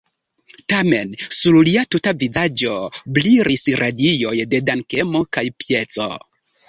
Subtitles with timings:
[0.71, 2.73] Tamen sur lia tuta vizaĝo
[3.19, 6.09] brilis radioj de dankemo kaj pieco.